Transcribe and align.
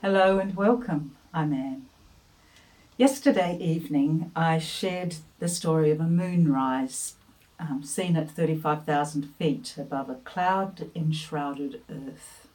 Hello 0.00 0.38
and 0.38 0.54
welcome. 0.54 1.16
I'm 1.34 1.52
Anne. 1.52 1.86
Yesterday 2.96 3.58
evening, 3.60 4.30
I 4.36 4.58
shared 4.58 5.16
the 5.40 5.48
story 5.48 5.90
of 5.90 5.98
a 5.98 6.04
moonrise 6.04 7.16
um, 7.58 7.82
seen 7.82 8.16
at 8.16 8.30
35,000 8.30 9.34
feet 9.36 9.74
above 9.76 10.08
a 10.08 10.14
cloud 10.14 10.88
enshrouded 10.94 11.82
earth. 11.90 12.46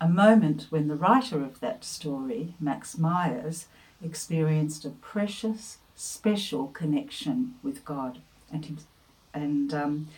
A 0.00 0.08
moment 0.08 0.66
when 0.70 0.88
the 0.88 0.96
writer 0.96 1.44
of 1.44 1.60
that 1.60 1.84
story, 1.84 2.54
Max 2.58 2.98
Myers, 2.98 3.66
experienced 4.02 4.84
a 4.84 4.90
precious, 4.90 5.78
special 5.94 6.66
connection 6.66 7.54
with 7.62 7.84
God, 7.84 8.18
and, 8.50 8.82
and 9.34 9.74
um, 9.74 10.08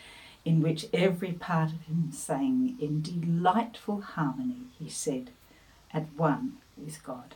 in 0.45 0.61
which 0.61 0.85
every 0.93 1.33
part 1.33 1.71
of 1.71 1.81
him 1.81 2.09
sang 2.13 2.77
in 2.79 3.01
delightful 3.01 3.99
harmony, 3.99 4.67
he 4.79 4.89
said, 4.89 5.31
at 5.93 6.05
one 6.15 6.53
with 6.77 7.03
God. 7.03 7.35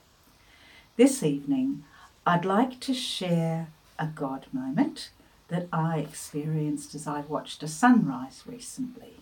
This 0.96 1.24
evening, 1.24 1.84
I'd 2.26 2.46
like 2.46 2.80
to 2.82 2.94
share 2.94 3.68
a 3.98 4.08
God 4.08 4.46
moment 4.54 5.10
that 5.48 5.68
I 5.74 5.98
experienced 6.00 6.96
as 6.96 7.08
I 7.08 7.22
watched 7.22 7.64
a 7.64 7.68
sunrise 7.68 8.44
recently. 8.46 9.16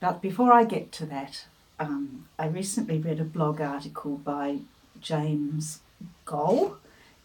But 0.00 0.20
before 0.20 0.52
I 0.52 0.64
get 0.64 0.90
to 0.92 1.06
that, 1.06 1.44
um, 1.78 2.28
I 2.38 2.46
recently 2.46 2.98
read 2.98 3.20
a 3.20 3.24
blog 3.24 3.60
article 3.60 4.16
by 4.16 4.58
James 5.00 5.80
Goll. 6.24 6.78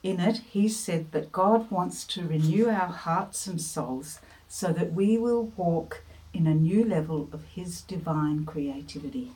In 0.05 0.19
it, 0.19 0.37
he 0.51 0.69
said 0.69 1.11
that 1.13 1.31
God 1.31 1.71
wants 1.71 2.03
to 2.05 2.27
renew 2.27 2.69
our 2.69 2.93
hearts 2.93 3.47
and 3.47 3.59
souls 3.59 4.19
so 4.47 4.71
that 4.71 4.93
we 4.93 5.17
will 5.17 5.45
walk 5.57 6.03
in 6.31 6.45
a 6.45 6.53
new 6.53 6.85
level 6.85 7.27
of 7.33 7.43
His 7.55 7.81
divine 7.81 8.45
creativity. 8.45 9.31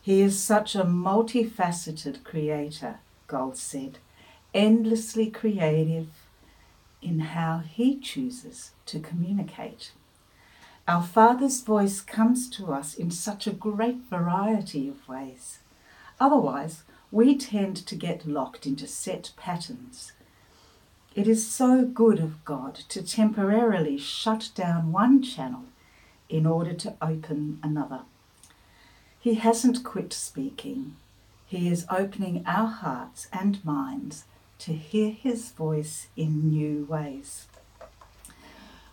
He 0.00 0.20
is 0.20 0.36
such 0.36 0.74
a 0.74 0.82
multifaceted 0.82 2.24
creator 2.24 2.98
Goll 3.28 3.54
said, 3.54 3.98
endlessly 4.52 5.30
creative 5.30 6.08
in 7.00 7.20
how 7.20 7.58
he 7.58 8.00
chooses 8.00 8.72
to 8.86 8.98
communicate. 8.98 9.92
Our 10.88 11.04
Father's 11.04 11.60
voice 11.60 12.00
comes 12.00 12.50
to 12.50 12.72
us 12.72 12.96
in 12.96 13.12
such 13.12 13.46
a 13.46 13.52
great 13.52 13.98
variety 14.10 14.88
of 14.88 15.08
ways. 15.08 15.60
Otherwise, 16.18 16.82
we 17.12 17.36
tend 17.36 17.76
to 17.76 17.94
get 17.94 18.26
locked 18.26 18.66
into 18.66 18.88
set 18.88 19.32
patterns. 19.36 20.12
It 21.14 21.28
is 21.28 21.48
so 21.48 21.84
good 21.84 22.18
of 22.18 22.44
God 22.44 22.74
to 22.88 23.02
temporarily 23.02 23.98
shut 23.98 24.50
down 24.56 24.90
one 24.90 25.22
channel 25.22 25.66
in 26.28 26.46
order 26.46 26.72
to 26.72 26.96
open 27.00 27.60
another. 27.62 28.00
He 29.20 29.34
hasn't 29.34 29.84
quit 29.84 30.12
speaking, 30.12 30.96
he 31.52 31.68
is 31.68 31.84
opening 31.90 32.44
our 32.46 32.66
hearts 32.66 33.28
and 33.30 33.62
minds 33.62 34.24
to 34.60 34.72
hear 34.72 35.10
His 35.10 35.50
voice 35.50 36.06
in 36.16 36.48
new 36.48 36.86
ways. 36.86 37.46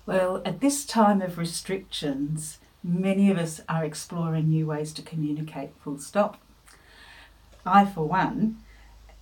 Well, 0.06 0.42
at 0.44 0.60
this 0.60 0.86
time 0.86 1.22
of 1.22 1.38
restrictions, 1.38 2.60
many 2.84 3.32
of 3.32 3.38
us 3.38 3.62
are 3.70 3.86
exploring 3.86 4.50
new 4.50 4.66
ways 4.66 4.92
to 4.96 5.02
communicate, 5.02 5.70
full 5.82 6.00
stop. 6.00 6.42
I, 7.66 7.86
for 7.86 8.08
one, 8.08 8.58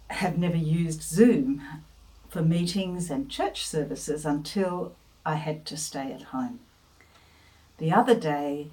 have 0.09 0.37
never 0.37 0.57
used 0.57 1.01
Zoom 1.01 1.61
for 2.29 2.41
meetings 2.41 3.09
and 3.09 3.29
church 3.29 3.65
services 3.65 4.25
until 4.25 4.95
I 5.25 5.35
had 5.35 5.65
to 5.67 5.77
stay 5.77 6.11
at 6.11 6.23
home. 6.23 6.59
The 7.77 7.91
other 7.91 8.15
day, 8.15 8.69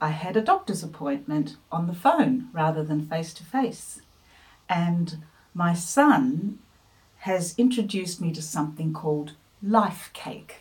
I 0.00 0.10
had 0.10 0.36
a 0.36 0.42
doctor's 0.42 0.82
appointment 0.82 1.56
on 1.72 1.86
the 1.86 1.94
phone 1.94 2.48
rather 2.52 2.84
than 2.84 3.06
face 3.06 3.32
to 3.34 3.44
face. 3.44 4.00
And 4.68 5.22
my 5.54 5.72
son 5.72 6.58
has 7.18 7.54
introduced 7.58 8.20
me 8.20 8.32
to 8.32 8.42
something 8.42 8.92
called 8.92 9.32
Life 9.62 10.10
Cake. 10.12 10.60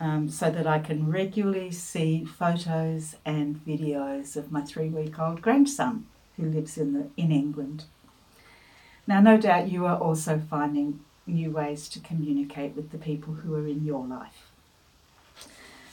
Um, 0.00 0.28
so 0.28 0.50
that 0.50 0.66
I 0.66 0.80
can 0.80 1.10
regularly 1.10 1.70
see 1.70 2.24
photos 2.24 3.14
and 3.24 3.64
videos 3.64 4.36
of 4.36 4.50
my 4.50 4.60
three 4.60 4.88
week 4.88 5.18
old 5.18 5.40
grandson 5.40 6.06
who 6.36 6.44
lives 6.46 6.76
in, 6.78 6.92
the, 6.92 7.06
in 7.16 7.30
England. 7.30 7.84
Now, 9.06 9.20
no 9.20 9.36
doubt 9.36 9.70
you 9.70 9.86
are 9.86 9.98
also 9.98 10.40
finding 10.50 11.00
new 11.26 11.50
ways 11.50 11.88
to 11.88 12.00
communicate 12.00 12.74
with 12.74 12.90
the 12.90 12.98
people 12.98 13.34
who 13.34 13.54
are 13.54 13.66
in 13.66 13.84
your 13.84 14.06
life. 14.06 14.50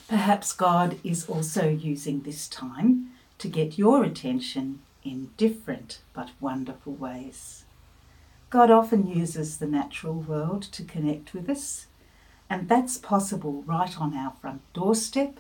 Perhaps 0.07 0.53
God 0.53 0.97
is 1.03 1.27
also 1.29 1.69
using 1.69 2.21
this 2.21 2.47
time 2.47 3.11
to 3.37 3.47
get 3.47 3.77
your 3.77 4.03
attention 4.03 4.79
in 5.03 5.29
different 5.37 5.99
but 6.13 6.31
wonderful 6.39 6.93
ways. 6.93 7.63
God 8.49 8.69
often 8.69 9.07
uses 9.07 9.57
the 9.57 9.67
natural 9.67 10.15
world 10.15 10.63
to 10.63 10.83
connect 10.83 11.33
with 11.33 11.49
us, 11.49 11.87
and 12.49 12.67
that's 12.67 12.97
possible 12.97 13.63
right 13.65 13.99
on 13.99 14.13
our 14.13 14.33
front 14.41 14.61
doorstep, 14.73 15.39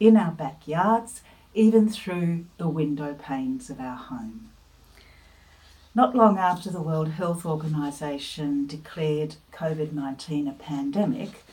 in 0.00 0.16
our 0.16 0.32
backyards, 0.32 1.22
even 1.54 1.88
through 1.88 2.46
the 2.58 2.68
window 2.68 3.14
panes 3.14 3.70
of 3.70 3.80
our 3.80 3.96
home. 3.96 4.50
Not 5.94 6.14
long 6.14 6.38
after 6.38 6.70
the 6.70 6.82
World 6.82 7.08
Health 7.08 7.44
Organization 7.44 8.66
declared 8.66 9.36
COVID 9.52 9.92
19 9.92 10.46
a 10.46 10.52
pandemic, 10.52 11.44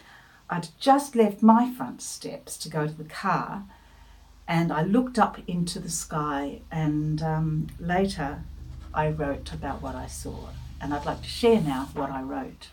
I'd 0.50 0.69
just 0.80 1.16
left 1.16 1.41
my 1.41 1.74
front 1.74 2.02
steps 2.02 2.58
to 2.58 2.69
go 2.69 2.88
to 2.88 2.94
the 2.94 3.03
car 3.03 3.66
and 4.47 4.72
I 4.72 4.84
looked 4.84 5.19
up 5.19 5.38
into 5.46 5.80
the 5.80 5.90
sky, 5.90 6.62
and 6.72 7.22
um, 7.22 7.68
later 7.79 8.44
I 8.94 9.09
wrote 9.09 9.52
about 9.52 9.81
what 9.81 9.94
I 9.94 10.08
saw. 10.08 10.50
And 10.79 10.94
I'd 10.94 11.06
like 11.06 11.22
to 11.22 11.28
share 11.28 11.59
now 11.59 11.90
what 11.94 12.12
I 12.12 12.22
wrote. 12.22 12.69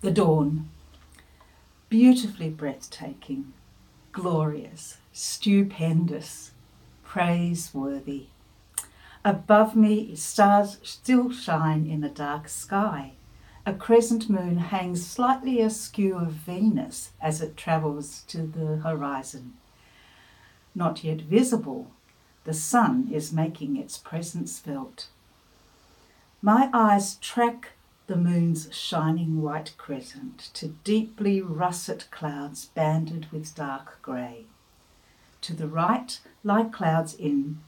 The 0.00 0.12
dawn, 0.12 0.68
beautifully 1.88 2.50
breathtaking, 2.50 3.52
glorious, 4.18 4.96
stupendous, 5.12 6.50
praiseworthy. 7.04 8.26
Above 9.24 9.76
me, 9.76 10.16
stars 10.16 10.78
still 10.82 11.30
shine 11.30 11.86
in 11.86 12.00
the 12.00 12.08
dark 12.08 12.48
sky. 12.48 13.12
A 13.64 13.72
crescent 13.72 14.28
moon 14.28 14.56
hangs 14.56 15.06
slightly 15.06 15.60
askew 15.60 16.16
of 16.16 16.32
Venus 16.32 17.12
as 17.22 17.40
it 17.40 17.56
travels 17.56 18.24
to 18.26 18.38
the 18.42 18.78
horizon. 18.78 19.52
Not 20.74 21.04
yet 21.04 21.20
visible, 21.20 21.92
the 22.42 22.54
sun 22.54 23.08
is 23.12 23.32
making 23.32 23.76
its 23.76 23.98
presence 23.98 24.58
felt. 24.58 25.06
My 26.42 26.70
eyes 26.72 27.14
track 27.16 27.74
the 28.08 28.16
moon's 28.16 28.68
shining 28.74 29.40
white 29.40 29.74
crescent 29.78 30.50
to 30.54 30.68
deeply 30.82 31.40
russet 31.40 32.08
clouds 32.10 32.66
banded 32.74 33.26
with 33.30 33.54
dark 33.54 34.02
grey. 34.02 34.44
To 35.42 35.54
the 35.54 35.68
right 35.68 36.20
lie 36.42 36.64
clouds 36.64 37.14
in, 37.14 37.60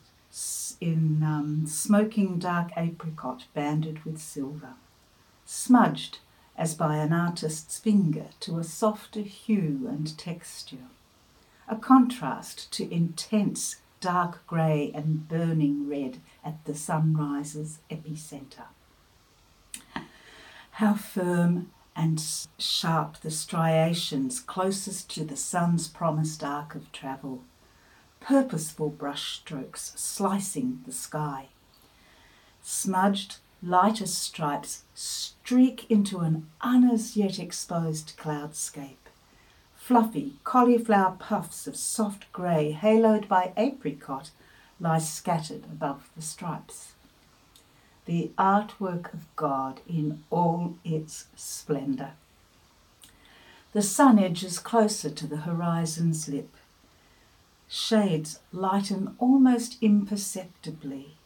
in 0.80 1.22
um, 1.22 1.66
smoking 1.66 2.38
dark 2.38 2.72
apricot 2.76 3.44
banded 3.54 4.04
with 4.04 4.18
silver 4.18 4.74
smudged 5.50 6.20
as 6.56 6.76
by 6.76 6.96
an 6.96 7.12
artist's 7.12 7.78
finger 7.78 8.26
to 8.38 8.58
a 8.58 8.64
softer 8.64 9.22
hue 9.22 9.88
and 9.88 10.16
texture, 10.16 10.86
a 11.68 11.74
contrast 11.74 12.70
to 12.72 12.92
intense 12.94 13.76
dark 14.00 14.46
grey 14.46 14.92
and 14.94 15.28
burning 15.28 15.88
red 15.88 16.18
at 16.44 16.64
the 16.66 16.74
sunrise's 16.74 17.80
epicentre. 17.90 18.68
How 20.80 20.94
firm 20.94 21.70
and 21.94 22.18
sharp 22.58 23.18
the 23.18 23.30
striations 23.30 24.40
closest 24.40 25.10
to 25.10 25.26
the 25.26 25.36
sun's 25.36 25.88
promised 25.88 26.42
arc 26.42 26.74
of 26.74 26.90
travel, 26.90 27.44
purposeful 28.18 28.90
brushstrokes 28.90 29.92
slicing 29.98 30.80
the 30.86 30.92
sky. 30.92 31.48
Smudged 32.62 33.40
lighter 33.62 34.06
stripes 34.06 34.84
streak 34.94 35.84
into 35.90 36.20
an 36.20 36.48
unas 36.62 37.14
yet 37.14 37.38
exposed 37.38 38.14
cloudscape. 38.16 39.10
Fluffy 39.76 40.36
cauliflower 40.44 41.14
puffs 41.18 41.66
of 41.66 41.76
soft 41.76 42.32
grey, 42.32 42.72
haloed 42.72 43.28
by 43.28 43.52
apricot, 43.58 44.30
lie 44.80 44.98
scattered 44.98 45.64
above 45.64 46.08
the 46.16 46.22
stripes. 46.22 46.94
The 48.10 48.32
artwork 48.36 49.14
of 49.14 49.36
God 49.36 49.82
in 49.86 50.24
all 50.30 50.74
its 50.82 51.26
splendour. 51.36 52.14
The 53.72 53.82
sun 53.82 54.18
edges 54.18 54.58
closer 54.58 55.10
to 55.10 55.28
the 55.28 55.46
horizon's 55.46 56.28
lip. 56.28 56.56
Shades 57.68 58.40
lighten 58.50 59.14
almost 59.20 59.76
imperceptibly. 59.80 61.18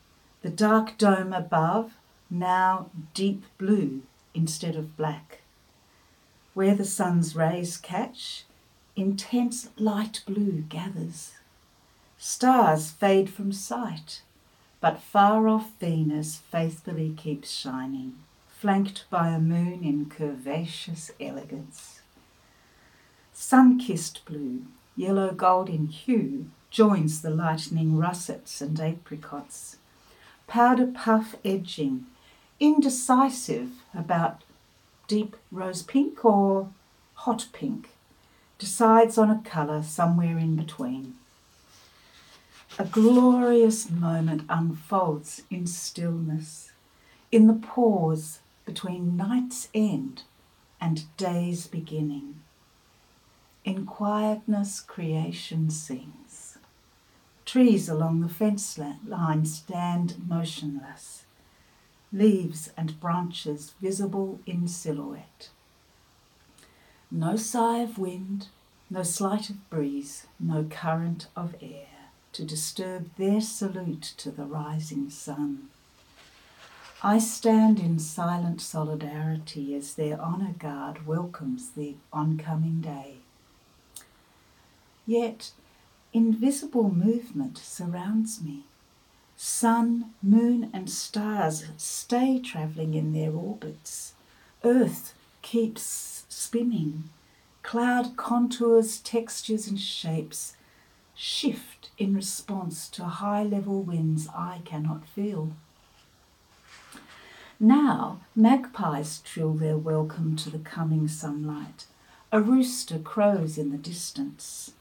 The 0.43 0.51
dark 0.51 0.99
dome 0.99 1.33
above 1.33 1.95
now 2.29 2.91
deep 3.15 3.45
blue 3.57 4.03
instead 4.35 4.77
of 4.77 4.95
black. 4.95 5.41
Where 6.53 6.75
the 6.75 6.85
sun's 6.85 7.35
rays 7.35 7.79
catch, 7.79 8.45
intense 8.95 9.71
light 9.79 10.21
blue 10.27 10.61
gathers. 10.69 11.33
Stars 12.19 12.91
fade 12.91 13.31
from 13.31 13.53
sight, 13.53 14.21
but 14.85 15.01
far 15.01 15.49
off 15.49 15.71
Venus 15.81 16.37
faithfully 16.37 17.15
keeps 17.17 17.51
shining, 17.51 18.17
flanked 18.49 19.07
by 19.09 19.31
a 19.31 19.39
moon 19.39 19.83
in 19.83 20.05
curvaceous 20.05 21.11
elegance. 21.19 22.03
Sun 23.33 23.79
kissed 23.79 24.23
blue, 24.27 24.67
yellow 24.95 25.33
gold 25.33 25.71
in 25.71 25.87
hue, 25.87 26.51
joins 26.69 27.23
the 27.23 27.31
lightning 27.31 27.97
russets 27.97 28.61
and 28.61 28.79
apricots. 28.79 29.79
Powder 30.47 30.89
puff 30.89 31.35
edging, 31.47 32.05
indecisive 32.61 33.71
about 33.95 34.43
deep 35.09 35.35
rose 35.51 35.83
pink 35.83 36.23
or 36.27 36.69
hot 37.15 37.47
pink, 37.55 37.89
decides 38.59 39.17
on 39.17 39.31
a 39.31 39.41
colour 39.47 39.83
somewhere 39.83 40.37
in 40.37 40.57
between. 40.57 41.15
A 42.77 42.85
glorious 42.85 43.89
moment 43.89 44.43
unfolds 44.49 45.43
in 45.49 45.65
stillness, 45.65 46.73
in 47.31 47.47
the 47.47 47.55
pause 47.55 48.41
between 48.65 49.17
night's 49.17 49.69
end 49.73 50.25
and 50.81 51.05
day's 51.17 51.69
beginning. 51.69 52.41
In 53.65 53.87
quietness, 53.87 54.81
creation 54.81 55.71
sings. 55.71 56.59
Trees 57.45 57.89
along 57.89 58.23
the 58.23 58.29
fence 58.29 58.77
line 59.07 59.47
stand 59.47 60.29
motionless, 60.29 61.27
leaves 62.13 62.73
and 62.77 62.99
branches 62.99 63.75
visible 63.81 64.41
in 64.47 64.67
silhouette. 64.67 65.51
No 67.09 67.37
sigh 67.37 67.79
of 67.79 67.99
wind, 67.99 68.49
no 68.91 69.05
slight 69.05 69.49
of 69.49 69.71
breeze, 69.71 70.27
no 70.41 70.65
current 70.65 71.29
of 71.37 71.55
air 71.63 71.94
to 72.35 72.45
disturb 72.45 73.09
their 73.17 73.41
salute 73.41 74.03
to 74.03 74.31
the 74.31 74.45
rising 74.45 75.09
sun. 75.09 75.71
I 77.03 77.19
stand 77.19 77.79
in 77.79 77.99
silent 77.99 78.61
solidarity 78.61 79.75
as 79.75 79.95
their 79.95 80.19
honour 80.21 80.55
guard 80.59 81.07
welcomes 81.07 81.71
the 81.71 81.95
oncoming 82.13 82.81
day. 82.81 83.17
Yet 85.07 85.53
invisible 86.13 86.91
movement 86.91 87.59
surrounds 87.59 88.43
me. 88.43 88.65
Sun, 89.37 90.13
moon, 90.23 90.71
and 90.73 90.91
stars 90.91 91.65
stay 91.77 92.41
travelling 92.41 92.95
in 92.95 93.13
their 93.13 93.33
orbits. 93.33 94.15
Earth 94.65 95.15
keeps 95.43 96.25
spinning. 96.29 97.11
Cloud 97.63 98.17
contours, 98.17 98.99
textures, 98.99 99.69
and 99.69 99.79
shapes 99.79 100.57
shift 101.15 101.74
in 101.99 102.15
response 102.15 102.89
to 102.91 103.05
high 103.05 103.43
level 103.43 103.83
winds 103.83 104.29
I 104.29 104.61
cannot 104.65 105.07
feel. 105.07 105.53
Now 107.61 108.21
magpies 108.35 109.21
trill 109.21 109.55
their 109.55 109.79
welcome 109.79 110.37
to 110.37 110.51
the 110.51 110.59
coming 110.59 111.07
sunlight. 111.09 111.87
A 112.33 112.41
rooster 112.41 112.99
crows 112.99 113.59
in 113.59 113.71
the 113.71 113.79
distance. 113.79 114.73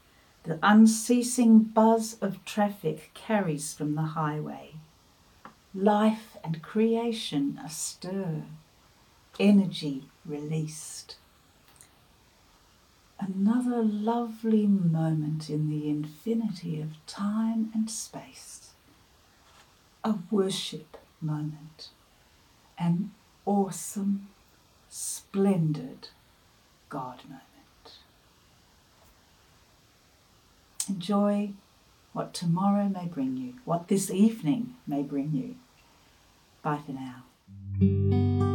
The 0.42 0.58
unceasing 0.62 1.60
buzz 1.60 2.16
of 2.20 2.44
traffic 2.44 3.10
carries 3.14 3.72
from 3.72 3.94
the 3.94 4.02
highway. 4.02 4.74
Life 5.74 6.36
and 6.44 6.62
creation 6.62 7.58
astir, 7.64 8.42
energy 9.38 10.04
released. 10.26 11.16
Another 13.18 13.82
lovely 13.82 14.66
moment 14.66 15.48
in 15.48 15.68
the 15.68 15.88
infinity 15.88 16.80
of 16.80 17.04
time 17.06 17.70
and 17.72 17.90
space. 17.90 18.70
A 20.02 20.16
worship 20.30 20.96
moment. 21.20 21.88
An 22.78 23.12
awesome, 23.46 24.28
splendid 24.88 26.08
God 26.88 27.22
moment. 27.24 27.44
Enjoy 30.88 31.50
what 32.12 32.34
tomorrow 32.34 32.88
may 32.88 33.06
bring 33.06 33.36
you, 33.36 33.54
what 33.64 33.88
this 33.88 34.10
evening 34.10 34.74
may 34.86 35.02
bring 35.02 35.32
you. 35.34 35.56
Bye 36.62 36.80
for 36.84 36.92
now. 36.92 38.53